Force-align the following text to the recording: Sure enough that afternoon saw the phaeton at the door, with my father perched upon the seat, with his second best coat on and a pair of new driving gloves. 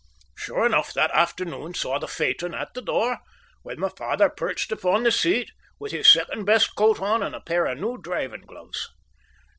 Sure 0.35 0.65
enough 0.65 0.91
that 0.93 1.11
afternoon 1.11 1.75
saw 1.75 1.99
the 1.99 2.07
phaeton 2.07 2.55
at 2.55 2.73
the 2.73 2.81
door, 2.81 3.19
with 3.63 3.77
my 3.77 3.89
father 3.89 4.29
perched 4.31 4.71
upon 4.71 5.03
the 5.03 5.11
seat, 5.11 5.51
with 5.79 5.91
his 5.91 6.09
second 6.09 6.43
best 6.43 6.73
coat 6.73 6.99
on 6.99 7.21
and 7.21 7.35
a 7.35 7.39
pair 7.39 7.67
of 7.67 7.77
new 7.77 7.99
driving 8.01 8.41
gloves. 8.41 8.89